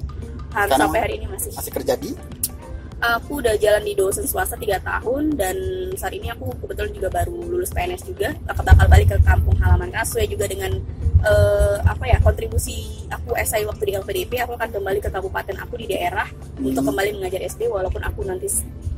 harus 0.52 0.72
sampai 0.76 1.00
hari 1.00 1.14
ini 1.20 1.26
masih. 1.28 1.50
Masih 1.56 1.72
kerja 1.72 1.94
di? 1.96 2.12
Aku 2.98 3.38
udah 3.38 3.54
jalan 3.62 3.82
di 3.86 3.94
dosen 3.94 4.26
swasta 4.26 4.58
3 4.58 4.82
tahun 4.82 5.38
dan 5.38 5.56
saat 5.94 6.10
ini 6.14 6.34
aku 6.34 6.50
kebetulan 6.58 6.90
juga 6.90 7.08
baru 7.14 7.34
lulus 7.46 7.70
PNS 7.70 8.02
juga 8.10 8.34
bakal 8.42 8.66
bakal 8.66 8.86
balik 8.90 9.08
ke 9.14 9.18
kampung 9.22 9.54
halaman 9.62 9.94
sesuai 9.94 10.26
juga 10.26 10.50
dengan 10.50 10.72
eh, 11.22 11.76
apa 11.86 12.04
ya 12.10 12.18
kontribusi 12.22 13.06
aku 13.10 13.38
SI 13.38 13.66
waktu 13.66 13.82
di 13.86 13.92
LPDP 13.98 14.42
aku 14.42 14.58
akan 14.58 14.70
kembali 14.70 14.98
ke 14.98 15.10
kabupaten 15.10 15.56
aku 15.62 15.78
di 15.78 15.86
daerah 15.90 16.26
untuk 16.58 16.82
Hmm. 16.82 16.90
kembali 16.94 17.10
mengajar 17.22 17.42
SD 17.46 17.70
walaupun 17.70 18.02
aku 18.02 18.26
nanti 18.26 18.50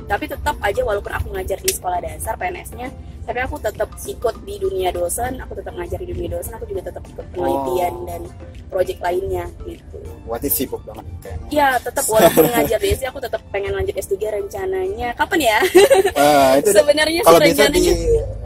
tapi 0.09 0.25
tetap 0.25 0.57
aja 0.59 0.81
walaupun 0.81 1.13
aku 1.13 1.27
ngajar 1.37 1.61
di 1.61 1.71
sekolah 1.71 2.01
dasar 2.01 2.35
PNS-nya 2.35 2.89
tapi 3.31 3.39
aku 3.41 3.57
tetap 3.57 3.89
ikut 3.97 4.35
di 4.43 4.55
dunia 4.57 4.91
dosen 4.91 5.39
aku 5.39 5.55
tetap 5.55 5.71
ngajar 5.73 5.97
di 5.97 6.07
dunia 6.09 6.29
dosen 6.29 6.51
aku 6.51 6.67
juga 6.67 6.81
tetap 6.85 7.03
ikut 7.05 7.25
penelitian 7.31 7.93
Oh. 7.93 8.03
dan 8.03 8.21
proyek 8.67 8.99
lainnya 8.99 9.47
gitu 9.63 9.97
Berarti 10.21 10.47
sibuk 10.47 10.79
banget 10.83 11.03
kayaknya. 11.19 11.47
Ya 11.49 11.67
tetap 11.75 12.05
walaupun 12.05 12.45
ngajar 12.45 12.77
di 12.77 12.87
SD 12.89 13.03
aku 13.05 13.19
tetap 13.19 13.41
pengen 13.49 13.73
lanjut 13.73 13.91
S3 13.93 14.15
rencananya 14.31 15.09
kapan 15.11 15.39
ya? 15.43 15.59
Eh, 16.13 16.51
itu 16.61 16.69
Sebenarnya 16.71 17.19
kalau 17.21 17.39
bisa 17.41 17.67
di 17.67 17.83
rencananya 17.83 17.93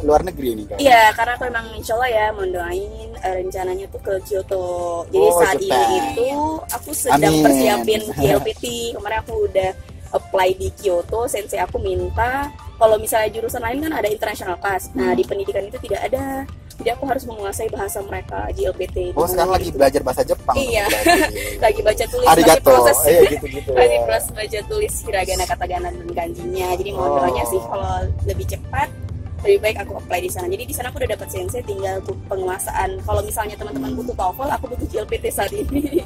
luar 0.01 0.21
negeri 0.23 0.49
nih 0.55 0.65
kan. 0.65 0.77
Iya, 0.77 1.01
karena 1.13 1.31
aku 1.35 1.43
emang 1.45 1.65
insya 1.73 1.93
Allah 1.93 2.09
ya 2.09 2.25
mendoain 2.31 2.89
eh, 3.15 3.33
rencananya 3.37 3.85
tuh 3.87 4.01
ke 4.01 4.13
Kyoto. 4.23 4.65
Jadi 5.09 5.25
Oh, 5.25 5.37
saat 5.37 5.57
ini 5.59 5.77
itu 5.99 6.29
aku 6.65 6.89
sedang 6.95 7.21
Amin. 7.27 7.43
persiapin 7.43 8.01
GLPT. 8.17 8.65
Kemarin 8.97 9.17
aku 9.21 9.33
udah 9.45 9.69
apply 10.15 10.55
di 10.55 10.71
Kyoto. 10.71 11.27
Sensei 11.27 11.59
aku 11.59 11.77
minta 11.77 12.47
kalau 12.75 12.95
misalnya 12.95 13.29
jurusan 13.29 13.59
lain 13.59 13.83
kan 13.83 13.93
ada 13.93 14.07
international 14.07 14.55
class. 14.55 14.87
Nah 14.91 15.11
Hmm. 15.11 15.17
di 15.17 15.23
pendidikan 15.23 15.61
itu 15.61 15.77
tidak 15.79 16.01
ada. 16.03 16.47
Jadi 16.75 16.91
aku 16.91 17.07
harus 17.07 17.23
menguasai 17.23 17.71
bahasa 17.71 18.03
mereka 18.03 18.51
GLPT. 18.51 19.15
Oh 19.15 19.23
sekarang 19.23 19.55
lagi 19.55 19.71
belajar 19.71 20.03
bahasa 20.03 20.23
Jepang. 20.23 20.59
Iya. 20.59 20.83
Lagi 21.57 21.79
baca 21.87 22.03
tulis 22.03 22.27
masih 22.27 22.35
Arigato. 22.35 22.67
proses 22.67 22.97
Iya 23.05 23.21
gitu-gitu. 23.31 23.71
Masih 23.79 23.99
proses 24.03 24.29
baca 24.31 24.59
tulis 24.67 24.93
hiragana, 25.01 25.43
katakana, 25.45 25.87
dan 25.89 26.09
kanjinya. 26.11 26.67
Jadi 26.75 26.89
mohon 26.91 27.11
Oh. 27.11 27.15
doanya 27.23 27.43
sih 27.47 27.61
kalau 27.61 27.95
lebih 28.27 28.43
cepat 28.45 28.91
lebih 29.45 29.61
baik 29.61 29.77
aku 29.85 30.01
apply 30.01 30.19
di 30.19 30.31
sana. 30.33 30.49
Jadi 30.49 30.63
di 30.65 30.73
sana 30.73 30.89
aku 30.89 30.97
udah 30.97 31.11
dapat 31.13 31.27
sensei 31.29 31.61
tinggal 31.61 32.01
penguasaan. 32.25 32.97
Kalau 33.05 33.21
misalnya 33.21 33.53
teman-teman 33.55 33.93
butuh 33.93 34.17
TOEFL, 34.17 34.49
aku 34.49 34.65
butuh 34.73 34.87
GLPT 34.89 35.25
saat 35.29 35.53
ini. 35.53 36.01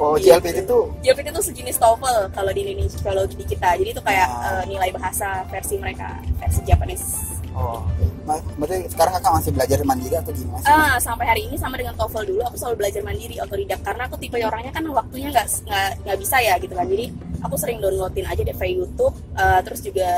Oh 0.00 0.16
Gitu. 0.16 0.32
GLPT 0.32 0.64
itu 0.64 0.80
GLPT 1.04 1.26
itu 1.28 1.42
sejenis 1.44 1.76
TOEFL 1.76 2.32
kalau 2.32 2.50
di 2.56 2.60
Indonesia, 2.64 2.96
kalau 3.04 3.28
di 3.28 3.44
kita. 3.44 3.76
Jadi 3.76 3.90
itu 3.92 4.00
kayak 4.00 4.28
Ah. 4.32 4.64
eh, 4.64 4.72
nilai 4.72 4.88
bahasa 4.96 5.44
versi 5.52 5.76
mereka, 5.76 6.16
versi 6.40 6.64
Japanese. 6.64 7.29
Oh, 7.50 7.82
berarti 8.54 8.86
sekarang 8.94 9.12
kakak 9.18 9.32
masih 9.42 9.50
belajar 9.50 9.78
mandiri 9.82 10.14
atau 10.14 10.30
gimana? 10.30 10.62
Ah, 10.62 10.96
sampai 11.02 11.26
hari 11.26 11.42
ini 11.50 11.56
sama 11.58 11.74
dengan 11.74 11.98
TOEFL 11.98 12.30
dulu 12.30 12.42
aku 12.46 12.56
selalu 12.56 12.76
belajar 12.86 13.02
mandiri 13.02 13.36
otodidak. 13.42 13.80
Karena 13.82 14.06
aku 14.06 14.16
tipe 14.22 14.38
orangnya 14.38 14.70
kan 14.70 14.84
waktunya 14.86 15.28
nggak 15.34 16.18
bisa 16.18 16.36
ya 16.38 16.54
gitu 16.62 16.72
kan. 16.72 16.86
Jadi 16.86 17.10
aku 17.42 17.54
sering 17.58 17.82
downloadin 17.82 18.26
aja 18.28 18.42
dari 18.46 18.72
YouTube 18.78 19.14
eh, 19.34 19.60
terus 19.66 19.80
juga 19.82 20.10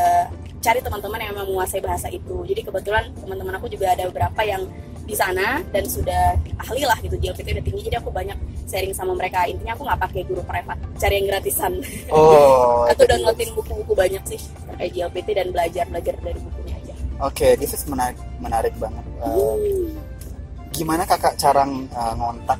cari 0.63 0.79
teman-teman 0.79 1.19
yang 1.19 1.31
memang 1.35 1.49
menguasai 1.51 1.81
bahasa 1.83 2.07
itu. 2.13 2.45
Jadi 2.47 2.61
kebetulan 2.63 3.11
teman-teman 3.19 3.59
aku 3.59 3.67
juga 3.73 3.97
ada 3.97 4.07
beberapa 4.07 4.41
yang 4.47 4.63
di 5.03 5.19
sana 5.19 5.59
dan 5.75 5.83
sudah 5.91 6.39
ahli 6.63 6.87
lah 6.87 6.95
gitu 7.03 7.19
JLPT 7.19 7.59
udah 7.59 7.65
tinggi. 7.67 7.83
Jadi 7.91 7.97
aku 7.99 8.15
banyak 8.15 8.39
sharing 8.71 8.95
sama 8.95 9.17
mereka. 9.19 9.49
Intinya 9.51 9.75
aku 9.75 9.83
nggak 9.83 10.01
pakai 10.05 10.23
guru 10.29 10.43
privat 10.47 10.79
cari 11.01 11.15
yang 11.19 11.27
gratisan. 11.33 11.73
Oh, 12.13 12.87
dia. 12.95 13.09
downloadin 13.09 13.51
buku-buku 13.57 13.93
banyak 13.97 14.23
sih 14.29 14.41
terkait 14.71 14.93
JLPT 14.95 15.29
dan 15.35 15.49
belajar 15.51 15.85
belajar 15.91 16.15
dari 16.23 16.39
bukunya 16.39 16.82
Oke, 17.21 17.59
this 17.61 17.77
is 17.77 17.85
menarik, 17.91 18.17
menarik 18.41 18.73
banget. 18.81 19.05
Hmm. 19.21 19.93
gimana 20.73 21.05
kakak 21.05 21.37
cara 21.37 21.69
eh, 21.69 22.15
ngontak 22.17 22.57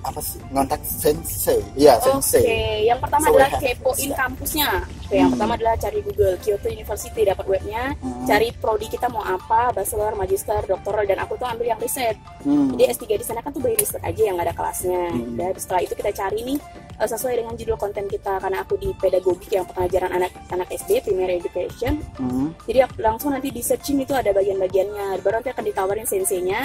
apa 0.00 0.20
sih 0.20 0.40
ngontak 0.48 0.80
sensei? 0.82 1.60
Oke, 2.00 2.22
sensei. 2.22 2.42
yang 2.84 2.98
pertama 2.98 3.24
So, 3.26 3.30
adalah 3.34 3.50
kepoin 3.58 4.10
kampusnya. 4.12 4.70
Oke, 5.06 5.14
yang 5.14 5.28
Hmm. 5.28 5.34
pertama 5.38 5.52
adalah 5.54 5.74
cari 5.78 5.98
Google 6.02 6.34
Kyoto 6.40 6.68
University 6.68 7.20
dapat 7.22 7.46
webnya, 7.46 7.94
Hmm. 7.98 8.24
cari 8.26 8.48
prodi 8.52 8.86
kita 8.86 9.06
mau 9.06 9.22
apa, 9.22 9.70
bachelor, 9.70 10.16
magister, 10.16 10.58
doktoral 10.64 11.04
dan 11.04 11.20
aku 11.20 11.36
tuh 11.36 11.46
ambil 11.46 11.66
yang 11.66 11.78
riset. 11.78 12.16
Hmm. 12.42 12.74
Jadi 12.74 12.82
S3 12.90 13.04
di 13.14 13.24
sana 13.24 13.38
kan 13.40 13.52
tuh 13.52 13.62
by 13.62 13.74
riset 13.74 14.02
aja 14.02 14.22
yang 14.22 14.34
nggak 14.34 14.50
ada 14.50 14.56
kelasnya. 14.56 15.04
Hmm. 15.12 15.36
Dan 15.36 15.52
setelah 15.54 15.80
itu 15.82 15.94
kita 15.94 16.10
cari 16.10 16.40
nih 16.42 16.58
eh, 16.96 17.04
sesuai 17.04 17.34
dengan 17.36 17.52
judul 17.52 17.76
konten 17.76 18.08
kita 18.08 18.40
karena 18.40 18.64
aku 18.64 18.80
di 18.80 18.88
pedagogik 18.96 19.52
yang 19.52 19.68
pengajaran 19.68 20.16
anak 20.16 20.32
anak 20.48 20.64
SD 20.72 21.04
primary 21.04 21.36
education. 21.36 22.00
Hmm. 22.16 22.56
Jadi 22.64 22.78
aku 22.80 23.04
langsung 23.04 23.36
nanti 23.36 23.52
di 23.52 23.60
searching 23.60 24.00
itu 24.00 24.16
ada 24.16 24.32
bagian-bagiannya. 24.32 25.20
Baru 25.20 25.38
nanti 25.38 25.52
akan 25.52 25.64
ditawarin 25.66 26.08
senseinya. 26.08 26.64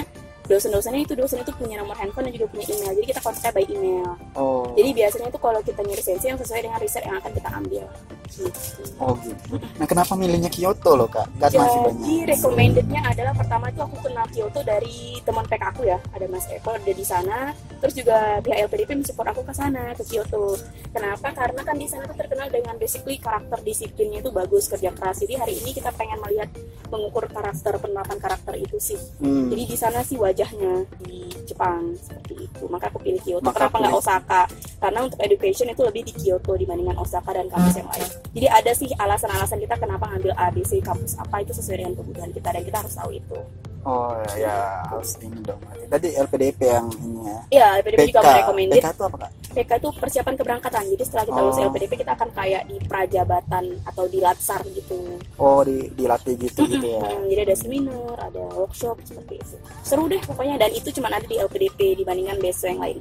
Dosen-dosennya 0.52 1.08
itu 1.08 1.16
dosen 1.16 1.40
itu 1.40 1.52
punya 1.56 1.80
nomor 1.80 1.96
handphone 1.96 2.28
dan 2.28 2.36
juga 2.36 2.52
punya 2.52 2.68
email. 2.68 2.92
Jadi 3.00 3.08
kita 3.08 3.22
kontak 3.24 3.52
by 3.56 3.64
email. 3.72 4.12
Oh. 4.36 4.68
Jadi 4.76 4.90
biasanya 4.92 5.28
itu 5.32 5.40
kalau 5.40 5.60
kita 5.64 5.80
nyari 5.80 6.04
sensei 6.04 6.28
yang 6.28 6.40
sesuai 6.40 6.60
dengan 6.68 6.80
riset 6.84 7.04
yang 7.08 7.16
akan 7.24 7.32
kita 7.32 7.50
ambil. 7.56 7.86
Gitu. 8.28 8.84
Oh 9.00 9.16
gitu. 9.24 9.60
Nah 9.80 9.88
kenapa 9.88 10.12
milihnya 10.20 10.52
Kyoto 10.52 11.00
loh 11.00 11.08
kak? 11.08 11.28
Kan 11.40 11.52
masih 11.56 11.80
Jadi 11.80 11.88
banyak. 11.88 12.28
recommendednya 12.36 13.02
adalah 13.08 13.34
pertama 13.36 13.72
itu 13.72 13.80
aku 13.80 13.96
kenal 14.04 14.26
Kyoto 14.28 14.60
dari 14.64 15.20
teman 15.24 15.46
PK 15.48 15.64
aku 15.72 15.82
ya, 15.88 15.98
ada 16.12 16.26
Mas 16.28 16.48
Eko 16.52 16.76
ada 16.76 16.92
di 16.92 17.06
sana. 17.08 17.56
Terus 17.82 17.94
juga 17.98 18.38
pihak 18.46 18.70
LPDP 18.70 18.94
mensupport 19.02 19.34
aku 19.34 19.42
ke 19.42 19.54
sana 19.58 19.98
ke 19.98 20.06
Kyoto. 20.06 20.54
Kenapa? 20.94 21.34
Karena 21.34 21.62
kan 21.66 21.76
di 21.76 21.90
sana 21.90 22.06
tuh 22.06 22.14
terkenal 22.14 22.48
dengan 22.54 22.78
basically 22.78 23.18
karakter 23.18 23.58
disiplinnya 23.66 24.22
itu 24.22 24.30
bagus 24.30 24.70
kerja 24.70 24.94
keras. 24.94 25.26
Jadi 25.26 25.34
hari 25.34 25.54
ini 25.58 25.74
kita 25.74 25.90
pengen 25.98 26.22
melihat 26.22 26.54
mengukur 26.94 27.26
karakter 27.26 27.82
penerapan 27.82 28.18
karakter 28.22 28.54
itu 28.62 28.78
sih. 28.78 29.00
Hmm. 29.18 29.50
Jadi 29.50 29.64
di 29.66 29.78
sana 29.80 30.06
sih 30.06 30.22
wajahnya 30.22 30.86
di 31.02 31.26
Jepang 31.50 31.98
seperti 31.98 32.46
itu. 32.46 32.64
Maka 32.70 32.94
aku 32.94 33.02
pilih 33.02 33.22
Kyoto. 33.26 33.50
Maka 33.50 33.66
Kenapa 33.66 33.78
nggak 33.82 33.96
Osaka? 33.98 34.42
Karena 34.78 35.00
untuk 35.02 35.20
education 35.26 35.68
itu 35.74 35.82
lebih 35.82 36.02
di 36.06 36.14
Kyoto 36.14 36.54
dibandingkan 36.54 36.98
Osaka 37.02 37.34
dan 37.34 37.50
kampus 37.50 37.76
yang 37.82 37.90
lain. 37.90 38.08
Jadi 38.38 38.48
ada 38.48 38.72
sih 38.78 38.90
alasan-alasan 38.94 39.58
kita 39.58 39.76
kenapa 39.82 40.06
ngambil 40.14 40.38
ABC 40.38 40.86
kampus 40.86 41.18
apa 41.18 41.42
itu 41.42 41.52
sesuai 41.58 41.82
dengan 41.82 41.94
kebutuhan 41.98 42.30
kita 42.30 42.50
dan 42.54 42.62
kita 42.62 42.78
harus 42.86 42.94
tahu 42.94 43.12
itu. 43.18 43.40
Oh 43.82 44.14
ya 44.38 44.86
harus 44.94 45.18
ini 45.26 45.42
dong. 45.42 45.58
Tadi 45.90 46.14
LPDP 46.14 46.60
yang 46.70 46.88
ini 47.02 47.20
ya. 47.26 47.40
Iya, 47.50 47.68
LPDP 47.82 48.14
juga 48.14 48.22
PK. 48.22 48.30
merekomended. 48.30 48.78
PK 48.78 48.88
itu 48.94 49.04
apa 49.10 49.18
kak? 49.18 49.32
PK 49.52 49.72
itu 49.82 49.90
persiapan 49.98 50.34
keberangkatan. 50.38 50.84
Jadi 50.94 51.04
setelah 51.04 51.26
kita 51.26 51.40
lulus 51.42 51.58
Oh. 51.58 51.66
LPDP 51.68 51.92
kita 52.06 52.12
akan 52.14 52.30
kayak 52.32 52.62
di 52.70 52.78
prajabatan 52.86 53.66
atau 53.84 54.04
di 54.06 54.20
latsar 54.22 54.62
gitu. 54.70 55.00
Oh 55.42 55.66
di 55.66 55.90
dilatih 55.98 56.36
gitu 56.38 56.62
gitu 56.70 56.88
ya. 56.88 57.02
Hmm, 57.02 57.26
jadi 57.26 57.42
ada 57.50 57.56
seminar, 57.58 58.16
ada 58.22 58.44
workshop 58.54 59.02
seperti 59.02 59.42
itu. 59.42 59.56
Seru 59.82 60.06
deh 60.06 60.22
pokoknya 60.22 60.62
dan 60.62 60.70
itu 60.72 60.94
cuma 60.94 61.10
ada 61.10 61.26
di 61.26 61.42
LPDP 61.42 61.98
dibandingkan 61.98 62.38
beasiswa 62.38 62.70
yang 62.70 62.82
lain. 62.86 63.00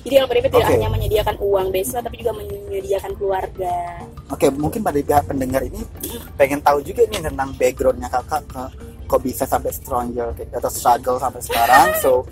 Jadi 0.00 0.14
LPDP 0.16 0.46
tidak 0.48 0.64
Oke. 0.64 0.74
hanya 0.80 0.88
menyediakan 0.88 1.36
uang 1.44 1.66
beasiswa 1.74 2.00
tapi 2.00 2.16
juga 2.22 2.32
menyediakan 2.38 3.12
keluarga. 3.18 3.74
Oke 4.30 4.46
mungkin 4.48 4.80
pada 4.80 4.96
pihak 4.96 5.26
pendengar 5.26 5.60
ini 5.66 5.82
pengen 6.38 6.62
tahu 6.62 6.80
juga 6.80 7.02
nih 7.10 7.18
tentang 7.18 7.50
backgroundnya 7.58 8.08
kakak 8.08 8.46
ke 8.46 8.62
kok 9.10 9.22
bisa 9.26 9.42
sampai 9.42 9.74
struggle 9.74 10.30
atau 10.30 10.70
struggle 10.70 11.18
sampai 11.18 11.42
sekarang. 11.42 11.86
So 11.98 12.22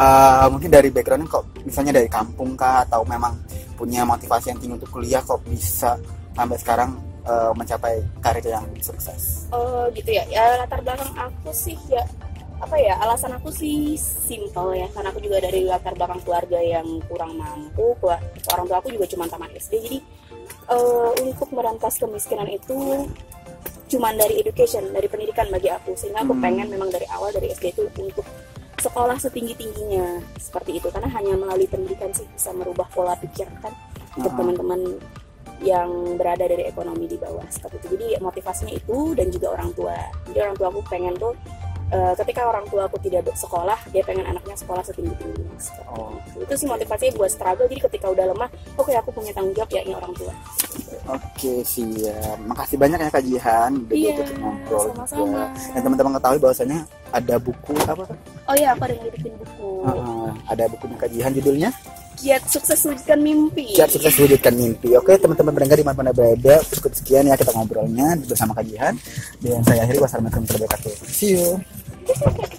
uh, 0.00 0.48
mungkin 0.48 0.72
dari 0.72 0.88
backgroundnya 0.88 1.28
kok 1.28 1.44
misalnya 1.68 2.00
dari 2.00 2.08
kampung 2.08 2.56
kah 2.56 2.88
atau 2.88 3.04
memang 3.04 3.36
punya 3.76 4.08
motivasi 4.08 4.56
yang 4.56 4.58
tinggi 4.58 4.80
untuk 4.80 4.88
kuliah 4.88 5.20
kok 5.20 5.44
bisa 5.44 6.00
sampai 6.32 6.56
sekarang 6.56 6.96
uh, 7.28 7.52
mencapai 7.52 8.00
karir 8.24 8.48
yang 8.48 8.64
sukses. 8.80 9.52
Oh 9.52 9.84
gitu 9.92 10.16
ya. 10.16 10.24
Ya 10.32 10.64
latar 10.64 10.80
belakang 10.80 11.12
aku 11.12 11.52
sih 11.52 11.76
ya 11.92 12.00
apa 12.56 12.72
ya 12.80 12.96
alasan 13.04 13.36
aku 13.36 13.52
sih 13.52 14.00
simple 14.00 14.80
ya 14.80 14.88
karena 14.96 15.12
aku 15.12 15.20
juga 15.20 15.44
dari 15.44 15.68
latar 15.68 15.92
belakang 15.92 16.24
keluarga 16.24 16.56
yang 16.56 16.88
kurang 17.04 17.36
mampu 17.36 17.92
orang 18.00 18.64
tua 18.64 18.80
aku 18.80 18.88
juga 18.96 19.04
cuma 19.12 19.28
tamat 19.28 19.52
SD 19.60 19.74
jadi 19.84 19.98
eh, 20.72 21.10
untuk 21.20 21.52
merantas 21.52 22.00
kemiskinan 22.00 22.48
itu 22.48 23.04
cuman 23.86 24.14
dari 24.14 24.40
education 24.40 24.90
dari 24.90 25.06
pendidikan 25.06 25.46
bagi 25.48 25.70
aku. 25.70 25.94
Sehingga 25.94 26.22
aku 26.22 26.34
Hmm. 26.34 26.42
pengen 26.42 26.66
memang 26.68 26.90
dari 26.90 27.06
awal 27.08 27.30
dari 27.30 27.50
SD 27.50 27.72
itu 27.72 27.86
untuk 27.86 28.26
sekolah 28.76 29.16
setinggi 29.16 29.54
tingginya 29.54 30.20
seperti 30.36 30.78
itu. 30.78 30.88
Karena 30.90 31.08
hanya 31.08 31.34
melalui 31.34 31.66
pendidikan 31.66 32.10
sih 32.10 32.26
bisa 32.28 32.50
merubah 32.52 32.86
pola 32.90 33.14
pikir 33.16 33.46
kan 33.58 33.72
untuk 34.14 34.32
Ah. 34.32 34.38
teman-teman 34.38 34.80
yang 35.56 35.88
berada 36.20 36.44
dari 36.44 36.68
ekonomi 36.68 37.08
di 37.08 37.16
bawah 37.16 37.46
seperti 37.48 37.80
itu. 37.80 37.86
Jadi 37.96 38.06
motivasinya 38.20 38.74
itu 38.76 39.16
dan 39.16 39.32
juga 39.32 39.56
orang 39.56 39.72
tua. 39.72 39.96
Jadi 40.28 40.38
orang 40.38 40.54
tua 40.54 40.68
aku 40.68 40.80
pengen 40.84 41.16
tuh 41.16 41.32
eh, 41.86 42.14
ketika 42.18 42.42
orang 42.42 42.66
tua 42.66 42.90
aku 42.90 42.98
tidak 42.98 43.30
sekolah 43.32 43.78
dia 43.94 44.02
pengen 44.02 44.26
anaknya 44.26 44.58
sekolah 44.58 44.82
setinggi 44.82 45.14
tingginya 45.16 45.54
Oh. 45.86 46.18
itu 46.34 46.50
sih 46.58 46.66
motivasinya 46.66 47.14
buat 47.14 47.30
struggle. 47.30 47.70
Jadi 47.70 47.78
ketika 47.78 48.10
udah 48.10 48.26
lemah 48.34 48.50
oke 48.74 48.90
aku 48.90 49.14
punya 49.14 49.30
tanggung 49.30 49.54
jawab 49.54 49.70
ya 49.70 49.86
ini 49.86 49.94
orang 49.94 50.10
tua 50.12 50.34
Oke 51.06 51.62
siap. 51.62 52.36
Makasih 52.42 52.76
banyak 52.76 52.98
ya 52.98 53.10
Kak 53.10 53.24
Jihan 53.24 53.70
udah 53.78 53.94
Iya, 53.94 54.10
diajak 54.12 54.28
ngobrol 54.42 54.86
sama-sama. 54.90 55.16
juga. 55.16 55.44
Dan 55.70 55.80
teman-teman 55.86 56.12
ketahui 56.18 56.38
bahwasanya 56.42 56.78
ada 57.14 57.34
buku 57.38 57.74
apa? 57.86 58.04
Oh 58.46 58.54
iya, 58.58 58.68
aku 58.74 58.82
ada 58.84 58.94
ngirimin 58.98 59.34
buku. 59.38 59.70
Ah, 59.86 60.30
ada 60.50 60.64
bukunya 60.66 60.96
Kak 60.98 61.10
Jihan 61.14 61.32
judulnya 61.32 61.70
Giat 62.16 62.48
sukses 62.48 62.80
wujudkan 62.80 63.20
mimpi. 63.20 63.76
Siap 63.76 63.92
sukses 63.92 64.16
wujudkan 64.16 64.56
mimpi. 64.56 64.96
Oke 64.96 65.20
teman-teman 65.20 65.52
pendengar 65.52 65.76
di 65.76 65.84
mana 65.84 66.10
berada 66.16 66.64
cukup 66.72 66.96
sekian 66.96 67.28
ya 67.28 67.36
kita 67.36 67.52
ngobrolnya 67.52 68.16
bersama 68.24 68.56
Kak 68.56 68.64
Jihan 68.64 68.94
dan 69.44 69.60
saya 69.62 69.84
akhiri 69.84 70.00
wassalamualaikum 70.00 70.48
warahmatullahi 70.48 70.64
wabarakatuh. 70.64 71.12
See 71.12 71.36
you. 71.36 71.60